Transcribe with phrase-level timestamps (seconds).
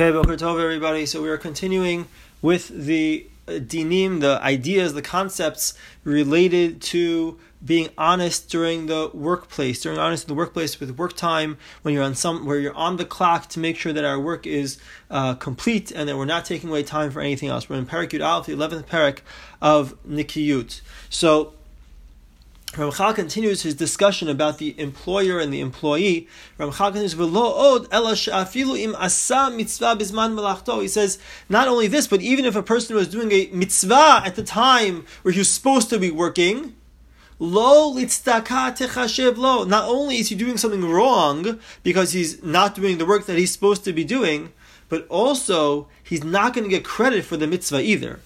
[0.00, 1.06] Okay, Boker Tov, everybody.
[1.06, 2.06] So we are continuing
[2.40, 9.82] with the uh, dinim, the ideas, the concepts related to being honest during the workplace,
[9.82, 12.96] during honest in the workplace with work time, when you're on some where you're on
[12.96, 14.78] the clock to make sure that our work is
[15.10, 17.68] uh, complete and that we're not taking away time for anything else.
[17.68, 19.22] We're in Parak Yud Aleph, the eleventh parak
[19.60, 20.80] of Nikiyut.
[21.10, 21.54] So
[22.72, 26.28] Ramchal continues his discussion about the employer and the employee.
[26.58, 27.14] Ramchal continues,
[28.76, 28.94] im
[29.56, 30.80] mitzvah.
[30.80, 31.18] He says,
[31.48, 35.06] not only this, but even if a person was doing a mitzvah at the time
[35.22, 36.74] where he was supposed to be working,
[37.38, 37.94] lo
[39.38, 39.64] lo.
[39.64, 43.52] Not only is he doing something wrong because he's not doing the work that he's
[43.52, 44.52] supposed to be doing,
[44.88, 48.20] but also he's not going to get credit for the mitzvah either.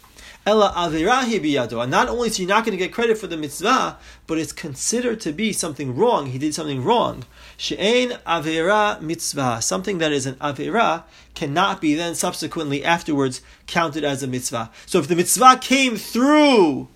[0.45, 1.81] Ella biyado.
[1.83, 3.97] And not only is he not going to get credit for the mitzvah,
[4.27, 6.27] but it's considered to be something wrong.
[6.27, 7.25] He did something wrong.
[7.57, 9.63] She'ein avira mitzvah.
[9.63, 14.71] Something that is an avira cannot be then subsequently afterwards counted as a mitzvah.
[14.87, 16.89] So if the mitzvah came through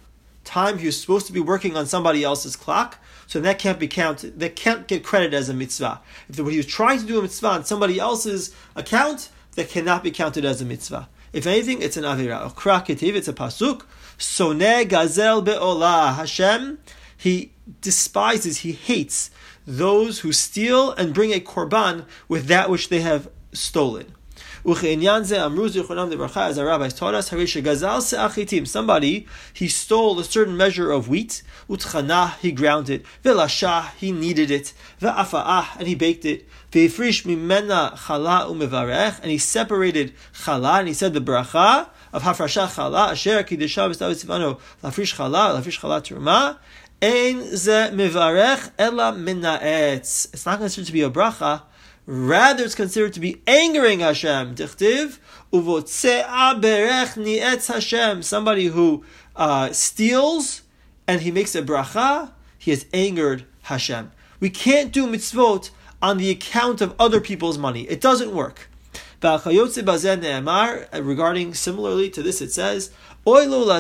[0.45, 3.89] time he was supposed to be working on somebody else's clock, so that can't be
[3.89, 4.39] counted.
[4.39, 6.01] That can't get credit as a mitzvah.
[6.29, 10.11] If he was trying to do a mitzvah on somebody else's account, that cannot be
[10.11, 11.09] counted as a mitzvah.
[11.33, 12.53] If anything, it's an avira.
[12.55, 13.83] Kraketiv, it's a pasuk.
[14.19, 16.15] Sone gazel be'olah.
[16.15, 16.79] Hashem,
[17.17, 19.31] he despises, he hates
[19.67, 24.16] those who steal and bring a korban with that which they have stolen.
[24.69, 27.29] As our rabbis taught us,
[28.69, 34.51] somebody, he stole a certain measure of wheat, utchana, he ground it, velasha, he kneaded
[34.51, 40.89] it, ve'afa'ah, and he baked it, ve'ifrish mimena chala umevarech, and he separated chala, and
[40.89, 46.59] he said the bracha of hafrasha chala, asher kiddusha v'stav lafrish chala, lafrish chala turma,
[47.01, 50.27] ein ze mevarech ela minaetz.
[50.35, 51.63] It's not considered to be a bracha,
[52.07, 54.55] Rather, it's considered to be angering Hashem.
[54.55, 55.19] Dichtiv
[55.53, 57.17] berech
[57.67, 58.23] Hashem.
[58.23, 59.05] Somebody who
[59.35, 60.63] uh, steals
[61.09, 64.13] and he makes a bracha, he has angered Hashem.
[64.39, 67.83] We can't do mitzvot on the account of other people's money.
[67.89, 68.69] It doesn't work.
[69.21, 69.65] Regarding
[71.55, 72.91] similarly to this, it says,
[73.25, 73.73] Woe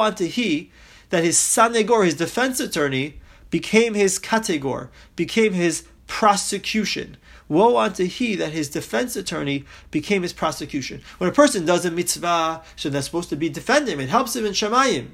[0.00, 0.70] unto he
[1.10, 3.20] that his sanegor, his defense attorney,
[3.52, 7.16] became his categor, became his prosecution.
[7.48, 11.02] Woe unto he that his defense attorney became his prosecution.
[11.18, 14.00] When a person does a mitzvah, so that's supposed to be defend him.
[14.00, 15.10] It helps him in Shemayim.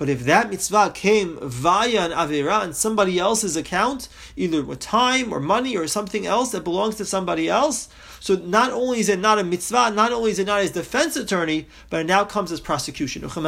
[0.00, 5.30] But if that mitzvah came via an avera on somebody else's account, either with time
[5.30, 9.18] or money or something else that belongs to somebody else, so not only is it
[9.18, 12.50] not a mitzvah, not only is it not his defense attorney, but it now comes
[12.50, 13.22] as prosecution.
[13.24, 13.40] As the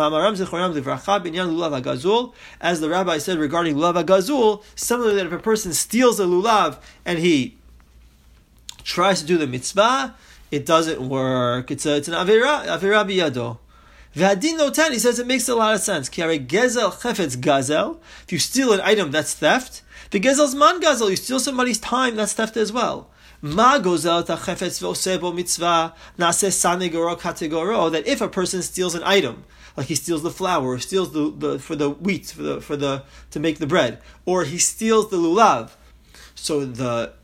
[2.91, 6.77] rabbi said regarding lulav gazul, similarly that if a person steals a lulav
[7.07, 7.57] and he
[8.85, 10.15] tries to do the mitzvah,
[10.51, 11.71] it doesn't work.
[11.71, 13.57] It's a, it's an avera, avera biyado.
[14.15, 16.11] V'adin noten, he says it makes a lot of sense.
[16.11, 17.99] Kiare gezel chefetz gazel.
[18.25, 19.83] If you steal an item, that's theft.
[20.11, 21.09] The gezel's man gazel.
[21.09, 23.09] You steal somebody's time, that's theft as well.
[23.41, 27.91] Ma gozel chefetz v'osebo mitzvah nase sanegoro kategoro.
[27.91, 29.45] That if a person steals an item,
[29.79, 32.77] like he steals the flour, or steals the, the for the wheat for the for
[32.77, 35.71] the to make the bread, or he steals the lulav.
[36.35, 37.15] So the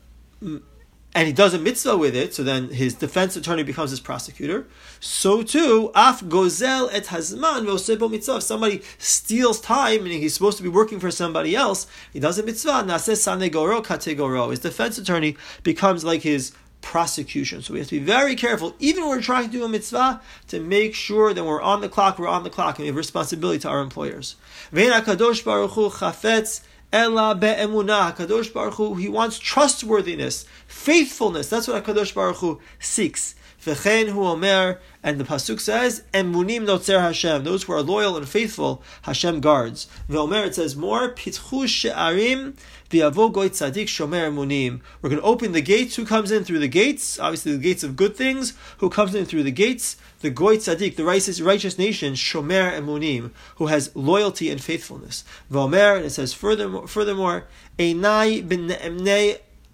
[1.15, 4.67] and he does a mitzvah with it, so then his defense attorney becomes his prosecutor.
[4.99, 8.41] So too, af gozel et hazman v'osebo mitzvah.
[8.41, 12.43] Somebody steals time, meaning he's supposed to be working for somebody else, he does a
[12.43, 12.83] mitzvah.
[12.83, 14.51] Naseh sanegoro kategoro.
[14.51, 17.61] His defense attorney becomes like his prosecution.
[17.61, 20.21] So we have to be very careful, even when we're trying to do a mitzvah,
[20.47, 22.95] to make sure that we're on the clock, we're on the clock, and we have
[22.95, 24.35] responsibility to our employers.
[24.71, 28.15] kadosh baruch hu chafetz Ela be'emunah.
[28.15, 31.49] Kadosh Baruch Hu, he wants trustworthiness, faithfulness.
[31.49, 33.35] That's what Kadosh Baruch Hu seeks.
[33.65, 38.27] V'chein hu omer, and the pasuk says, "Emunim notzer Hashem." Those who are loyal and
[38.27, 39.87] faithful, Hashem guards.
[40.09, 42.53] V'omer it says more, "Pitchu she'arim
[42.89, 45.97] v'yavo goy tzadik shomer emunim." We're going to open the gates.
[45.97, 47.19] Who comes in through the gates?
[47.19, 48.53] Obviously, the gates of good things.
[48.77, 49.97] Who comes in through the gates?
[50.21, 55.25] The goy tzadik, the righteous, righteous nation, shomer emunim, who has loyalty and faithfulness.
[55.51, 57.43] V'omer, and it says furthermore, furthermore,
[57.77, 58.69] einai bin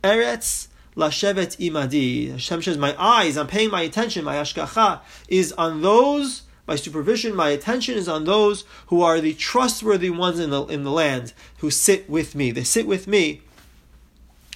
[0.03, 2.31] eretz Lashevet imadi.
[2.31, 7.35] Hashem says, my eyes, I'm paying my attention, my ashkacha is on those, my supervision,
[7.35, 11.33] my attention is on those who are the trustworthy ones in the, in the land,
[11.57, 12.51] who sit with me.
[12.51, 13.41] They sit with me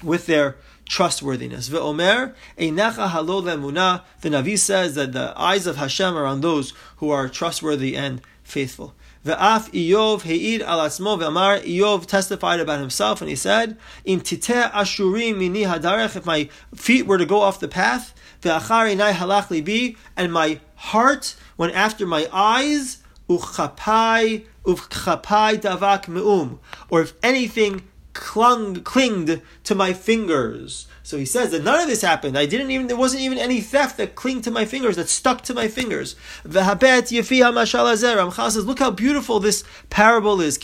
[0.03, 0.55] with their
[0.87, 1.69] trustworthiness.
[1.69, 4.03] Ve'omer, einecha halo lemuna.
[4.21, 8.21] The Navi says that the eyes of Hashem are on those who are trustworthy and
[8.43, 8.95] faithful.
[9.25, 11.61] Ve'af Iyov he'id al atzmo ve'amar.
[11.65, 17.05] Iyov testified about himself and he said, "In titeh ashurim mini hadarech." If my feet
[17.05, 22.05] were to go off the path, ve'achar inai halach libi, and my heart went after
[22.05, 22.99] my eyes,
[23.29, 26.59] uchapai uchapai davak meum.
[26.89, 27.83] Or if anything
[28.13, 30.87] clung clinged to my fingers.
[31.03, 32.37] So he says that none of this happened.
[32.37, 35.41] I didn't even there wasn't even any theft that clinged to my fingers, that stuck
[35.43, 36.15] to my fingers.
[36.45, 40.57] V'habet Ramchal says, look how beautiful this parable is.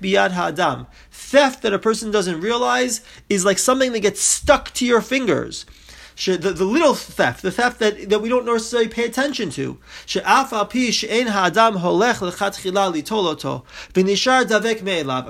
[0.00, 0.86] Biyad.
[1.10, 5.64] Theft that a person doesn't realize is like something that gets stuck to your fingers
[6.26, 9.78] the, the little theft, the theft that, that we don't necessarily pay attention to.
[10.14, 10.44] A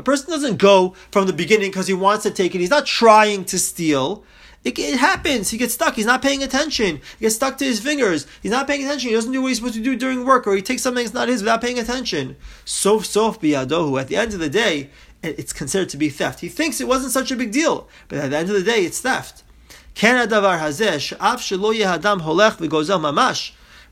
[0.03, 2.59] person doesn't go from the beginning because he wants to take it.
[2.59, 4.25] He's not trying to steal.
[4.63, 5.51] It, it, happens.
[5.51, 5.95] He gets stuck.
[5.95, 7.01] He's not paying attention.
[7.19, 8.27] He gets stuck to his fingers.
[8.43, 9.09] He's not paying attention.
[9.09, 11.15] He doesn't do what he's supposed to do during work, or he takes something that's
[11.15, 12.37] not his without paying attention.
[12.67, 13.99] Sof sof biyadohu.
[13.99, 14.91] At the end of the day,
[15.23, 16.41] it's considered to be theft.
[16.41, 18.85] He thinks it wasn't such a big deal, but at the end of the day,
[18.85, 19.45] it's theft.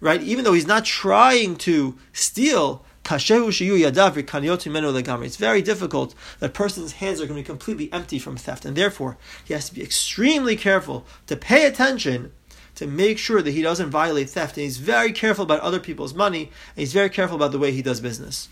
[0.00, 0.22] Right?
[0.22, 3.28] Even though he's not trying to steal, it's
[5.36, 9.18] very difficult that person's hands are going to be completely empty from theft, and therefore
[9.44, 12.32] he has to be extremely careful to pay attention
[12.78, 14.56] to make sure that he doesn't violate theft.
[14.56, 17.72] And he's very careful about other people's money, and he's very careful about the way
[17.72, 18.48] he does business.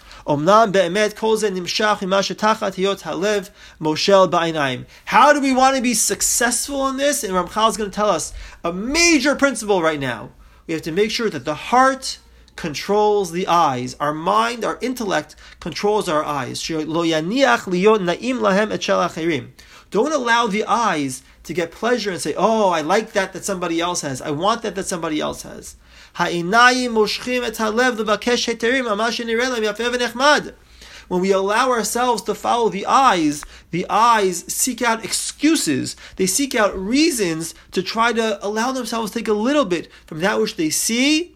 [5.05, 7.23] How do we want to be successful in this?
[7.23, 8.33] And Ramchal is going to tell us
[8.65, 10.31] a major principle right now.
[10.67, 12.19] We have to make sure that the heart
[12.57, 13.95] controls the eyes.
[14.01, 16.63] Our mind, our intellect controls our eyes.
[19.91, 23.81] Don't allow the eyes to get pleasure and say, "Oh, I like that that somebody
[23.81, 24.21] else has.
[24.21, 25.77] I want that that somebody else has."
[31.09, 35.95] When we allow ourselves to follow the eyes, the eyes seek out excuses.
[36.17, 40.19] They seek out reasons to try to allow themselves to take a little bit from
[40.21, 41.36] that which they see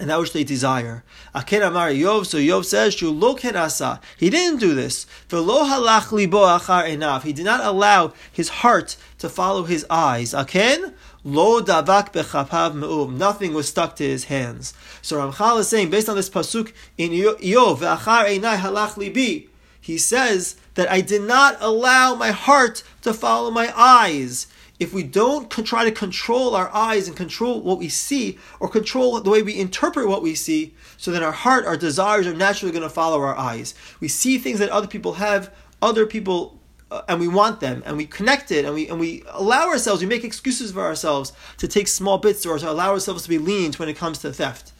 [0.00, 1.04] and that which they desire.
[1.34, 4.00] Aken Amar Yov, so Yov says, Shu lo asa.
[4.16, 5.06] He didn't do this.
[5.28, 7.22] V'lo halach libo achar enav.
[7.22, 10.32] He did not allow his heart to follow his eyes.
[10.32, 13.18] Aken lo davak bechapav me'um.
[13.18, 14.72] Nothing was stuck to his hands.
[15.02, 19.48] So Ramchal is saying, based on this pasuk in Yov, v'achar enai halach libi,
[19.82, 24.46] he says that I did not allow my heart to follow my eyes
[24.80, 29.20] if we don't try to control our eyes and control what we see or control
[29.20, 32.72] the way we interpret what we see, so then our heart, our desires are naturally
[32.72, 33.74] going to follow our eyes.
[34.00, 36.58] We see things that other people have, other people
[36.90, 40.02] uh, and we want them and we connect it and we and we allow ourselves
[40.02, 43.38] we make excuses for ourselves to take small bits or to allow ourselves to be
[43.38, 44.72] lenient when it comes to theft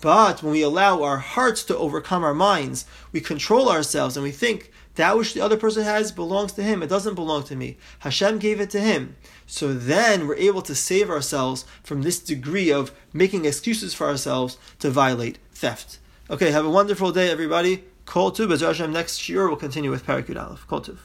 [0.00, 4.30] but when we allow our hearts to overcome our minds we control ourselves and we
[4.30, 6.82] think that which the other person has belongs to him.
[6.82, 7.78] It doesn't belong to me.
[8.00, 9.16] Hashem gave it to him.
[9.46, 14.58] So then we're able to save ourselves from this degree of making excuses for ourselves
[14.80, 16.00] to violate theft.
[16.28, 17.84] Okay, have a wonderful day, everybody.
[18.06, 18.60] Kol Tuv.
[18.60, 20.66] Hashem next year we'll continue with Parakut Aleph.
[20.66, 20.98] Kol Tuv.